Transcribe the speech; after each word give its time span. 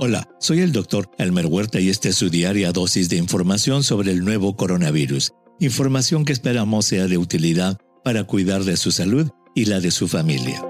Hola, 0.00 0.28
soy 0.38 0.60
el 0.60 0.70
doctor 0.70 1.10
Elmer 1.18 1.46
Huerta 1.46 1.80
y 1.80 1.88
esta 1.88 2.08
es 2.08 2.14
su 2.14 2.30
diaria 2.30 2.70
dosis 2.70 3.08
de 3.08 3.16
información 3.16 3.82
sobre 3.82 4.12
el 4.12 4.24
nuevo 4.24 4.54
coronavirus. 4.54 5.32
Información 5.58 6.24
que 6.24 6.32
esperamos 6.32 6.86
sea 6.86 7.08
de 7.08 7.18
utilidad 7.18 7.78
para 8.04 8.22
cuidar 8.22 8.62
de 8.62 8.76
su 8.76 8.92
salud 8.92 9.28
y 9.56 9.64
la 9.64 9.80
de 9.80 9.90
su 9.90 10.06
familia. 10.06 10.64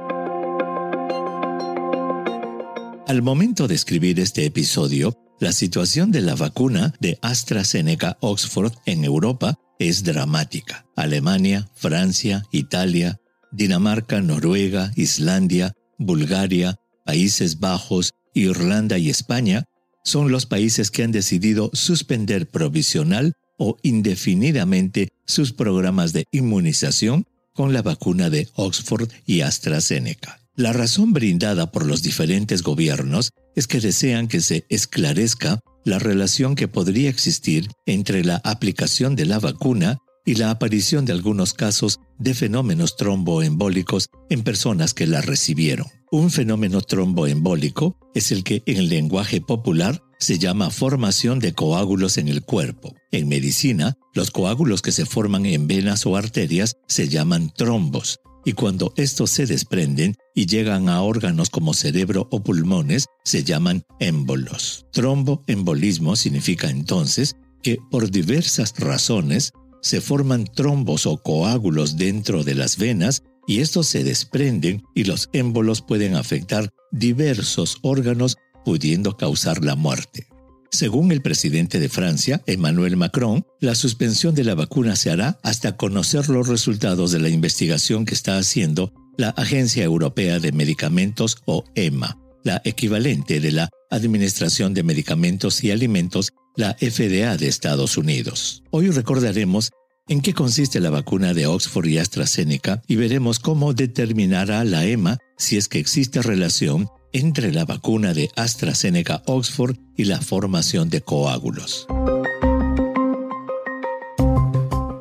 Al 3.07 3.21
momento 3.21 3.69
de 3.69 3.75
escribir 3.75 4.19
este 4.19 4.47
episodio, 4.47 5.15
la 5.41 5.53
situación 5.53 6.11
de 6.11 6.23
la 6.23 6.35
vacuna 6.35 6.95
de 6.99 7.19
AstraZeneca 7.21 8.17
Oxford 8.23 8.73
en 8.87 9.05
Europa 9.05 9.57
es 9.79 10.05
dramática. 10.05 10.87
Alemania, 10.97 11.69
Francia, 11.75 12.45
Italia, 12.51 13.21
Dinamarca, 13.53 14.23
Noruega, 14.23 14.91
Islandia, 14.97 15.75
Bulgaria, 15.99 16.77
Países 17.05 17.59
Bajos, 17.59 18.15
Irlanda 18.41 18.99
y 18.99 19.11
España 19.11 19.65
son 20.05 20.31
los 20.31 20.47
países 20.47 20.91
que 20.91 21.03
han 21.03 21.13
decidido 21.13 21.71
suspender 21.75 22.49
provisional 22.49 23.35
o 23.59 23.77
indefinidamente 23.83 25.09
sus 25.27 25.53
programas 25.53 26.13
de 26.13 26.25
inmunización 26.33 27.27
con 27.55 27.73
la 27.73 27.83
vacuna 27.83 28.31
de 28.31 28.49
Oxford 28.55 29.11
y 29.27 29.41
AstraZeneca. 29.41 30.41
La 30.55 30.73
razón 30.73 31.13
brindada 31.13 31.71
por 31.71 31.87
los 31.87 32.03
diferentes 32.03 32.63
gobiernos 32.63 33.31
es 33.55 33.67
que 33.67 33.81
desean 33.81 34.29
que 34.29 34.41
se 34.41 34.65
esclarezca 34.69 35.61
la 35.85 35.99
relación 35.99 36.55
que 36.55 36.69
podría 36.69 37.11
existir 37.11 37.69
entre 37.87 38.25
la 38.25 38.41
aplicación 38.45 39.17
de 39.17 39.27
la 39.27 39.39
vacuna 39.39 39.99
y 40.25 40.35
la 40.35 40.51
aparición 40.51 41.05
de 41.05 41.13
algunos 41.13 41.55
casos 41.55 42.01
de 42.19 42.35
fenómenos 42.35 42.97
tromboembólicos 42.97 44.09
en 44.31 44.43
personas 44.43 44.95
que 44.95 45.07
la 45.07 45.21
recibieron. 45.21 45.98
Un 46.11 46.31
fenómeno 46.31 46.81
tromboembólico 46.81 47.99
es 48.15 48.33
el 48.33 48.43
que 48.43 48.63
en 48.65 48.89
lenguaje 48.89 49.43
popular 49.43 50.03
se 50.19 50.39
llama 50.39 50.71
formación 50.71 51.39
de 51.39 51.53
coágulos 51.53 52.17
en 52.17 52.29
el 52.29 52.43
cuerpo. 52.43 52.95
En 53.13 53.29
medicina, 53.29 53.95
los 54.15 54.31
coágulos 54.31 54.81
que 54.81 54.91
se 54.91 55.05
forman 55.05 55.45
en 55.45 55.67
venas 55.67 56.07
o 56.07 56.17
arterias 56.17 56.77
se 56.89 57.09
llaman 57.09 57.53
trombos, 57.55 58.21
y 58.47 58.55
cuando 58.55 58.95
estos 58.97 59.31
se 59.31 59.45
desprenden 59.45 60.15
y 60.35 60.47
llegan 60.47 60.89
a 60.89 61.03
órganos 61.03 61.51
como 61.51 61.75
cerebro 61.75 62.27
o 62.31 62.43
pulmones, 62.43 63.05
se 63.23 63.45
llaman 63.45 63.83
émbolos. 64.01 64.87
Tromboembolismo 64.93 66.17
significa 66.17 66.71
entonces 66.71 67.37
que 67.63 67.77
por 67.91 68.11
diversas 68.11 68.73
razones 68.79 69.53
se 69.83 70.01
forman 70.01 70.45
trombos 70.47 71.05
o 71.05 71.19
coágulos 71.19 71.99
dentro 71.99 72.45
de 72.45 72.55
las 72.55 72.79
venas 72.79 73.23
y 73.49 73.61
estos 73.61 73.89
se 73.89 74.05
desprenden 74.05 74.85
y 74.95 75.05
los 75.05 75.31
émbolos 75.33 75.81
pueden 75.81 76.15
afectar 76.15 76.71
diversos 76.93 77.79
órganos 77.83 78.37
pudiendo 78.65 79.17
causar 79.17 79.65
la 79.65 79.75
muerte. 79.75 80.29
Según 80.71 81.11
el 81.11 81.23
presidente 81.23 81.81
de 81.81 81.89
Francia, 81.89 82.43
Emmanuel 82.47 82.99
Macron, 82.99 83.47
la 83.59 83.75
suspensión 83.75 84.35
de 84.35 84.45
la 84.45 84.55
vacuna 84.55 84.97
se 84.97 85.11
hará 85.11 85.41
hasta 85.43 85.79
conocer 85.79 86.29
los 86.29 86.47
resultados 86.47 87.11
de 87.11 87.21
la 87.21 87.31
investigación 87.31 88.05
que 88.05 88.15
está 88.15 88.37
haciendo 88.37 88.93
la 89.17 89.31
Agencia 89.31 89.83
Europea 89.83 90.39
de 90.41 90.53
Medicamentos 90.53 91.39
o 91.47 91.65
EMA, 91.75 92.19
la 92.45 92.61
equivalente 92.67 93.41
de 93.41 93.53
la 93.53 93.71
Administración 93.91 94.75
de 94.75 94.83
Medicamentos 94.83 95.65
y 95.65 95.71
Alimentos 95.71 96.35
la 96.59 96.75
FDA 96.75 97.37
de 97.37 97.47
Estados 97.47 97.97
Unidos. 97.97 98.65
Hoy 98.73 98.91
recordaremos 98.91 99.71
en 100.09 100.23
qué 100.23 100.33
consiste 100.33 100.81
la 100.81 100.91
vacuna 100.91 101.35
de 101.35 101.47
Oxford 101.47 101.87
y 101.87 101.99
AstraZeneca 101.99 102.83
y 102.87 102.97
veremos 102.97 103.39
cómo 103.39 103.75
determinará 103.75 104.65
la 104.65 104.87
EMA 104.87 105.19
si 105.37 105.57
es 105.57 105.69
que 105.69 105.79
existe 105.79 106.23
relación 106.23 106.89
entre 107.13 107.53
la 107.53 107.65
vacuna 107.65 108.15
de 108.15 108.31
AstraZeneca 108.37 109.23
Oxford 109.27 109.77
y 109.97 110.05
la 110.05 110.21
formación 110.21 110.89
de 110.89 111.03
coágulos. 111.03 111.87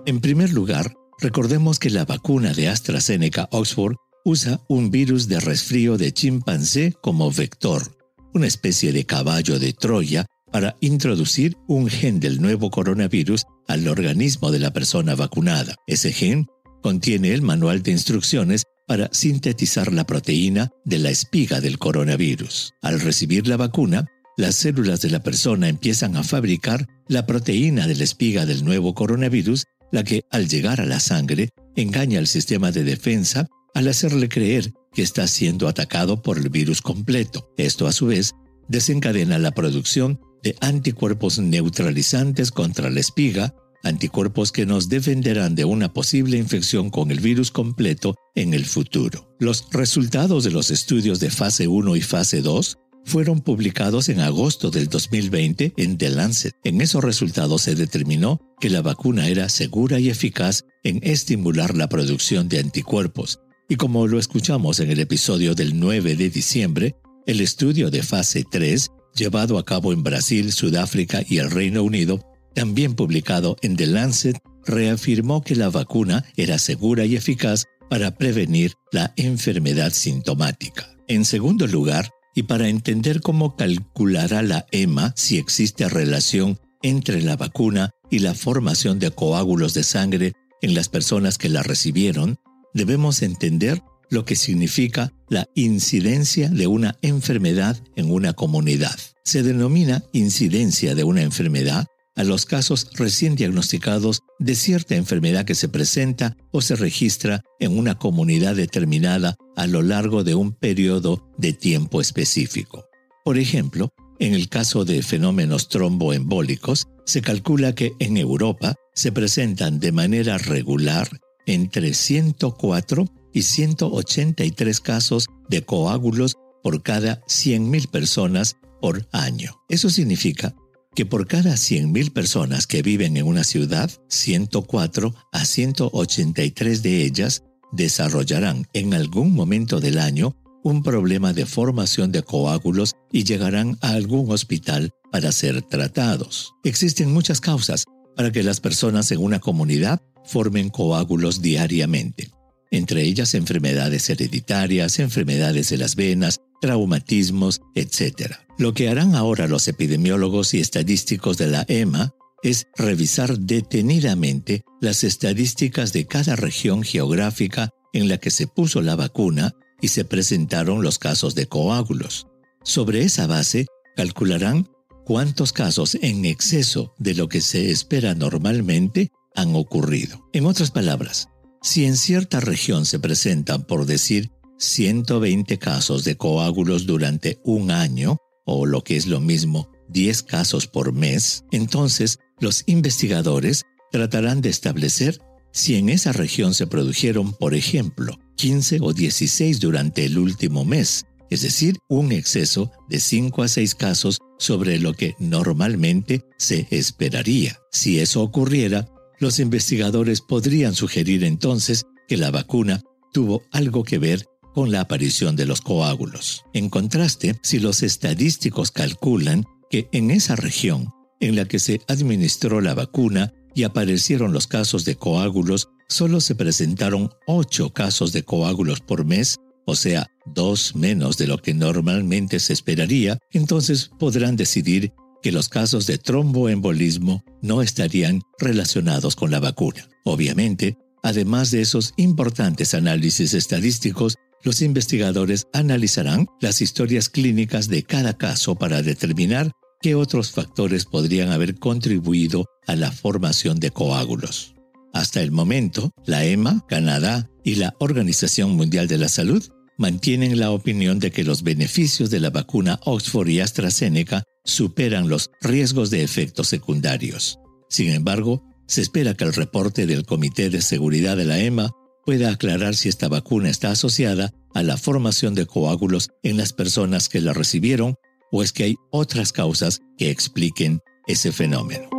En 0.06 0.22
primer 0.22 0.51
lugar, 0.51 0.94
recordemos 1.19 1.79
que 1.79 1.90
la 1.90 2.06
vacuna 2.06 2.53
de 2.53 2.69
AstraZeneca 2.69 3.47
Oxford 3.51 3.96
usa 4.23 4.62
un 4.67 4.91
virus 4.91 5.28
de 5.28 5.40
resfrío 5.40 5.97
de 5.97 6.13
chimpancé 6.13 6.94
como 7.01 7.31
vector, 7.31 7.97
una 8.34 8.47
especie 8.47 8.91
de 8.91 9.06
caballo 9.06 9.57
de 9.57 9.73
Troya 9.73 10.25
para 10.51 10.75
introducir 10.81 11.57
un 11.67 11.88
gen 11.90 12.19
del 12.19 12.41
nuevo 12.41 12.69
coronavirus 12.69 13.46
al 13.67 13.88
organismo 13.88 14.51
de 14.51 14.59
la 14.59 14.72
persona 14.72 15.16
vacunada. 15.16 15.75
Ese 15.88 16.11
gen 16.11 16.47
contiene 16.81 17.33
el 17.33 17.41
manual 17.41 17.83
de 17.83 17.91
instrucciones 17.91 18.63
para 18.88 19.09
sintetizar 19.11 19.91
la 19.91 20.05
proteína 20.05 20.72
de 20.85 21.00
la 21.00 21.09
espiga 21.09 21.59
del 21.59 21.78
coronavirus. 21.78 22.73
Al 22.81 23.00
recibir 23.01 23.47
la 23.47 23.57
vacuna, 23.57 24.07
las 24.38 24.55
células 24.55 25.01
de 25.01 25.09
la 25.09 25.22
persona 25.22 25.67
empiezan 25.67 26.16
a 26.16 26.23
fabricar 26.23 26.88
la 27.07 27.25
proteína 27.25 27.88
de 27.88 27.95
la 27.95 28.03
espiga 28.03 28.45
del 28.45 28.63
nuevo 28.63 28.94
coronavirus, 28.94 29.66
la 29.91 30.03
que 30.03 30.23
al 30.31 30.47
llegar 30.47 30.79
a 30.79 30.85
la 30.85 30.99
sangre 30.99 31.49
engaña 31.75 32.19
al 32.19 32.28
sistema 32.28 32.72
de 32.72 32.84
defensa 32.84 33.47
al 33.73 33.88
hacerle 33.88 34.29
creer 34.29 34.73
que 34.94 35.01
está 35.01 35.28
siendo 35.28 35.67
atacado 35.67 36.22
por 36.22 36.38
el 36.38 36.49
virus 36.49 36.81
completo. 36.81 37.53
Esto 37.57 37.88
a 37.88 37.91
su 37.91 38.07
vez 38.07 38.34
desencadena 38.67 39.38
la 39.38 39.51
producción 39.51 40.19
de 40.44 40.56
anticuerpos 40.62 41.40
neutralizantes 41.40 42.52
contra 42.52 42.90
la 42.90 43.00
espiga, 43.00 43.53
anticuerpos 43.84 44.52
que 44.52 44.66
nos 44.66 44.90
defenderán 44.90 45.56
de 45.56 45.66
una 45.66 45.94
posible 45.94 46.38
infección 46.38 46.90
con 46.90 47.12
el 47.12 47.20
virus 47.20 47.52
completo 47.52 48.16
en 48.36 48.53
el 48.53 48.66
futuro. 48.66 49.36
Los 49.40 49.68
resultados 49.72 50.44
de 50.44 50.52
los 50.52 50.72
estudios 50.72 51.20
de 51.20 51.30
fase 51.30 51.68
1 51.68 51.96
y 51.96 52.02
fase 52.02 52.42
2 52.42 52.78
fueron 53.06 53.40
publicados 53.40 54.09
en 54.09 54.20
agosto 54.20 54.70
del 54.70 54.90
2020 54.90 55.74
en 55.78 55.97
The 55.97 56.09
Lancet. 56.09 56.53
En 56.66 56.81
esos 56.81 57.03
resultados 57.03 57.62
se 57.62 57.76
determinó 57.76 58.42
que 58.59 58.70
la 58.70 58.81
vacuna 58.81 59.30
era 59.30 59.47
segura 59.47 60.00
y 60.00 60.09
eficaz 60.09 60.66
en 60.84 61.00
estimular 61.03 61.76
la 61.76 61.88
producción 61.88 62.50
de 62.50 62.59
anticuerpos. 62.59 63.40
Y 63.70 63.78
como 63.78 64.08
lo 64.08 64.20
escuchamos 64.20 64.80
en 64.81 64.92
el 64.92 65.00
episodio 65.00 65.56
del 65.56 65.80
9 65.80 66.16
de 66.16 66.30
diciembre, 66.30 66.96
el 67.26 67.42
estudio 67.42 67.90
de 67.92 68.03
fase 68.03 68.46
3 68.50 68.90
llevado 69.17 69.57
a 69.57 69.66
cabo 69.66 69.91
en 69.91 70.03
Brasil, 70.03 70.53
Sudáfrica 70.53 71.22
y 71.28 71.39
el 71.39 71.51
Reino 71.51 71.83
Unido, 71.83 72.22
también 72.53 72.95
publicado 72.95 73.57
en 73.61 73.75
The 73.75 73.88
Lancet, 73.88 74.38
reafirmó 74.66 75.41
que 75.41 75.55
la 75.55 75.69
vacuna 75.69 76.25
era 76.38 76.59
segura 76.59 77.05
y 77.05 77.16
eficaz 77.16 77.66
para 77.89 78.16
prevenir 78.16 78.73
la 78.91 79.13
enfermedad 79.16 79.91
sintomática. 79.91 80.89
En 81.07 81.25
segundo 81.25 81.67
lugar, 81.67 82.09
y 82.35 82.44
para 82.44 82.67
entender 82.67 83.22
cómo 83.22 83.55
calculará 83.55 84.44
la 84.44 84.67
EMA 84.72 85.13
si 85.16 85.38
existe 85.38 85.89
relación 85.89 86.59
entre 86.84 87.22
la 87.22 87.35
vacuna 87.35 87.89
y 88.11 88.19
la 88.19 88.35
formación 88.35 88.99
de 88.99 89.09
coágulos 89.09 89.73
de 89.73 89.84
sangre 89.84 90.34
en 90.61 90.75
las 90.75 90.89
personas 90.89 91.38
que 91.38 91.49
la 91.49 91.63
recibieron, 91.63 92.38
debemos 92.73 93.22
entender 93.22 93.81
lo 94.09 94.25
que 94.25 94.35
significa 94.35 95.12
la 95.29 95.47
incidencia 95.56 96.50
de 96.50 96.68
una 96.68 96.97
enfermedad 97.01 97.78
en 97.95 98.12
una 98.12 98.34
comunidad. 98.34 98.97
Se 99.23 99.44
denomina 99.44 100.03
incidencia 100.13 100.95
de 100.95 101.03
una 101.03 101.22
enfermedad 101.22 101.88
a 102.16 102.23
los 102.23 102.46
casos 102.46 102.90
recién 102.96 103.35
diagnosticados 103.35 104.22
de 104.40 104.56
cierta 104.56 104.96
enfermedad 104.96 105.46
que 105.46 105.56
se 105.56 105.69
presenta 105.69 106.35
o 106.51 106.62
se 106.62 106.75
registra 106.75 107.44
en 107.59 107.78
una 107.78 108.00
comunidad 108.00 108.56
determinada 108.56 109.35
a 109.56 109.67
lo 109.67 109.84
largo 109.84 110.23
de 110.23 110.34
un 110.34 110.53
periodo 110.53 111.29
de 111.38 111.53
tiempo 111.53 112.01
específico. 112.01 112.85
Por 113.23 113.38
ejemplo, 113.38 113.90
en 114.19 114.34
el 114.34 114.50
caso 114.50 114.84
de 114.84 115.03
fenómenos 115.03 115.69
tromboembólicos, 115.69 116.88
se 117.06 117.22
calcula 117.22 117.75
que 117.75 117.94
en 118.00 118.17
Europa 118.17 118.75
se 118.96 119.12
presentan 119.12 119.79
de 119.79 119.91
manera 119.91 120.40
regular 120.40 121.07
entre 121.46 121.93
104 121.93 123.05
y 123.37 123.43
183 123.43 124.79
casos 124.79 125.28
de 125.47 125.63
coágulos 125.63 126.37
por 126.63 126.81
cada 126.81 127.22
100.000 127.25 127.87
personas 127.87 128.55
por 128.81 129.07
año. 129.11 129.61
Eso 129.69 129.91
significa 129.91 130.55
que 130.95 131.05
por 131.05 131.28
cada 131.28 131.53
100.000 131.53 132.11
personas 132.13 132.66
que 132.66 132.81
viven 132.81 133.16
en 133.16 133.28
una 133.28 133.43
ciudad, 133.43 133.91
104 134.09 135.13
a 135.31 135.45
183 135.45 136.81
de 136.81 137.03
ellas 137.03 137.43
desarrollarán 137.72 138.66
en 138.73 138.95
algún 138.95 139.35
momento 139.35 139.79
del 139.79 139.99
año 139.99 140.35
un 140.63 140.81
problema 140.81 141.31
de 141.31 141.45
formación 141.45 142.11
de 142.11 142.23
coágulos 142.23 142.95
y 143.11 143.23
llegarán 143.23 143.78
a 143.81 143.91
algún 143.91 144.31
hospital 144.31 144.89
para 145.11 145.31
ser 145.31 145.61
tratados. 145.61 146.55
Existen 146.63 147.13
muchas 147.13 147.39
causas 147.39 147.84
para 148.16 148.31
que 148.31 148.41
las 148.41 148.59
personas 148.61 149.11
en 149.11 149.19
una 149.19 149.39
comunidad 149.39 150.01
formen 150.25 150.69
coágulos 150.69 151.43
diariamente 151.43 152.31
entre 152.72 153.03
ellas 153.03 153.34
enfermedades 153.34 154.09
hereditarias, 154.09 154.99
enfermedades 154.99 155.69
de 155.69 155.78
las 155.78 155.96
venas, 155.96 156.41
traumatismos, 156.61 157.61
etc. 157.75 158.34
Lo 158.58 158.73
que 158.73 158.90
harán 158.90 159.16
ahora 159.16 159.47
los 159.47 159.67
epidemiólogos 159.67 160.53
y 160.53 160.59
estadísticos 160.59 161.37
de 161.37 161.47
la 161.47 161.66
EMA 161.67 162.14
es 162.43 162.67
revisar 162.75 163.40
detenidamente 163.40 164.64
las 164.81 165.03
estadísticas 165.03 165.93
de 165.93 166.05
cada 166.05 166.35
región 166.35 166.84
geográfica 166.84 167.69
en 167.93 168.09
la 168.09 168.17
que 168.17 168.31
se 168.31 168.47
puso 168.47 168.81
la 168.81 168.96
vacuna 168.96 169.53
y 169.81 169.90
se 169.90 170.05
presentaron 170.05 170.84
los 170.84 170.99
casos 170.99 171.35
de 171.35 171.47
coágulos. 171.47 172.28
Sobre 172.63 173.03
esa 173.03 173.28
base, 173.28 173.66
calcularán 173.96 174.67
cuántos 175.05 175.53
casos 175.53 175.97
en 176.02 176.25
exceso 176.25 176.93
de 176.97 177.16
lo 177.16 177.29
que 177.29 177.41
se 177.41 177.72
espera 177.72 178.13
normalmente 178.13 179.09
han 179.35 179.55
ocurrido. 179.55 180.28
En 180.34 180.46
otras 180.46 180.72
palabras, 180.72 181.29
si 181.62 181.86
en 181.86 181.98
cierta 181.98 182.40
región 182.40 182.86
se 182.86 183.00
presentan, 183.00 183.64
por 183.64 183.86
decir, 183.86 184.32
120 184.59 185.58
casos 185.59 186.04
de 186.04 186.18
coágulos 186.18 186.86
durante 186.86 187.40
un 187.44 187.72
año, 187.72 188.18
o 188.46 188.66
lo 188.66 188.84
que 188.84 188.98
es 188.98 189.08
lo 189.08 189.20
mismo, 189.20 189.70
10 189.90 190.24
casos 190.24 190.68
por 190.68 190.94
mes, 190.94 191.44
entonces 191.52 192.20
los 192.40 192.64
investigadores 192.66 193.64
tratarán 193.92 194.42
de 194.42 194.50
establecer 194.50 195.20
si 195.52 195.76
en 195.76 195.90
esa 195.90 196.12
región 196.12 196.54
se 196.54 196.68
produjeron, 196.68 197.34
por 197.34 197.56
ejemplo, 197.56 198.18
15 198.36 198.80
o 198.82 198.94
16 198.94 199.59
durante 199.59 200.06
el 200.06 200.18
último 200.18 200.66
mes, 200.66 201.06
es 201.30 201.42
decir, 201.42 201.78
un 201.90 202.12
exceso 202.12 202.72
de 202.90 203.00
5 203.00 203.44
a 203.44 203.48
6 203.48 203.76
casos 203.76 204.20
sobre 204.38 204.80
lo 204.80 204.94
que 204.94 205.16
normalmente 205.20 206.24
se 206.38 206.68
esperaría. 206.70 207.59
Si 207.72 208.00
eso 208.00 208.22
ocurriera, 208.22 208.88
los 209.19 209.40
investigadores 209.40 210.22
podrían 210.22 210.75
sugerir 210.75 211.23
entonces 211.23 211.84
que 212.08 212.17
la 212.17 212.31
vacuna 212.31 212.81
tuvo 213.14 213.43
algo 213.52 213.84
que 213.84 213.97
ver 213.97 214.25
con 214.53 214.72
la 214.72 214.81
aparición 214.81 215.35
de 215.35 215.46
los 215.46 215.61
coágulos. 215.61 216.43
En 216.53 216.69
contraste, 216.69 217.40
si 217.43 217.59
los 217.59 217.84
estadísticos 217.84 218.72
calculan 218.72 219.46
que 219.69 219.87
en 219.91 220.11
esa 220.11 220.35
región 220.35 220.90
en 221.19 221.35
la 221.35 221.46
que 221.46 221.59
se 221.59 221.81
administró 221.87 222.61
la 222.61 222.73
vacuna 222.73 223.34
y 223.53 223.64
aparecieron 223.64 224.34
los 224.34 224.47
casos 224.47 224.85
de 224.85 224.96
coágulos, 224.96 225.67
solo 225.90 226.22
se 226.22 226.35
presentaron 226.35 227.09
8 227.28 227.72
casos 227.73 228.13
de 228.13 228.23
coágulos 228.23 228.81
por 228.81 229.05
mes, 229.05 229.37
o 229.66 229.75
sea, 229.75 230.08
dos 230.25 230.75
menos 230.75 231.17
de 231.17 231.28
lo 231.28 231.37
que 231.40 231.53
normalmente 231.53 232.40
se 232.40 232.53
esperaría, 232.53 233.17
entonces 233.31 233.90
podrán 233.99 234.35
decidir 234.35 234.93
que 235.22 235.31
los 235.31 235.49
casos 235.49 235.87
de 235.87 235.97
tromboembolismo 235.97 237.23
no 237.41 237.61
estarían 237.61 238.22
relacionados 238.40 239.16
con 239.16 239.31
la 239.31 239.40
vacuna. 239.40 239.87
Obviamente, 240.03 240.78
además 241.03 241.52
de 241.52 241.61
esos 241.61 241.93
importantes 241.97 242.73
análisis 242.73 243.34
estadísticos, 243.34 244.16
los 244.43 244.61
investigadores 244.61 245.47
analizarán 245.53 246.28
las 246.40 246.61
historias 246.61 247.09
clínicas 247.09 247.67
de 247.67 247.84
cada 247.84 248.17
caso 248.17 248.55
para 248.55 248.81
determinar 248.81 249.52
qué 249.81 249.96
otros 249.96 250.31
factores 250.31 250.85
podrían 250.85 251.29
haber 251.29 251.55
contribuido 251.55 252.46
a 252.66 252.75
la 252.75 252.91
formación 252.91 253.59
de 253.59 253.72
coágulos. 253.72 254.55
Hasta 254.93 255.22
el 255.22 255.31
momento, 255.31 255.91
la 256.05 256.25
EMA, 256.25 256.65
Canadá 256.67 257.29
y 257.43 257.55
la 257.55 257.75
Organización 257.79 258.55
Mundial 258.55 258.88
de 258.88 258.98
la 258.98 259.10
Salud 259.10 259.43
mantienen 259.77 260.39
la 260.39 260.51
opinión 260.51 261.00
de 261.00 261.12
que 261.12 261.24
los 261.24 261.43
beneficios 261.43 262.10
de 262.10 262.20
la 262.20 262.31
vacuna 262.31 262.79
Oxford 262.84 263.27
y 263.29 263.39
AstraZeneca 263.39 264.24
superan 264.48 265.10
los 265.10 265.29
riesgos 265.41 265.91
de 265.91 266.03
efectos 266.03 266.48
secundarios. 266.48 267.38
Sin 267.70 267.91
embargo, 267.91 268.44
se 268.65 268.82
espera 268.82 269.13
que 269.13 269.25
el 269.25 269.34
reporte 269.34 269.86
del 269.86 270.05
Comité 270.05 270.50
de 270.50 270.62
Seguridad 270.62 271.15
de 271.15 271.25
la 271.25 271.39
EMA 271.39 271.72
pueda 272.05 272.32
aclarar 272.32 272.75
si 272.75 272.89
esta 272.89 273.10
vacuna 273.10 273.50
está 273.50 273.70
asociada 273.70 274.32
a 274.53 274.63
la 274.63 274.77
formación 274.77 275.36
de 275.36 275.46
coágulos 275.46 276.10
en 276.24 276.38
las 276.38 276.53
personas 276.53 277.10
que 277.10 277.22
la 277.22 277.34
recibieron 277.34 277.96
o 278.32 278.41
es 278.41 278.53
que 278.53 278.63
hay 278.63 278.75
otras 278.91 279.32
causas 279.32 279.82
que 279.98 280.10
expliquen 280.10 280.79
ese 281.05 281.32
fenómeno. 281.32 281.89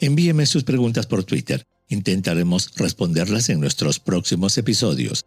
Envíeme 0.00 0.46
sus 0.46 0.64
preguntas 0.64 1.06
por 1.06 1.24
Twitter. 1.24 1.64
Intentaremos 1.88 2.72
responderlas 2.76 3.50
en 3.50 3.60
nuestros 3.60 4.00
próximos 4.00 4.58
episodios. 4.58 5.26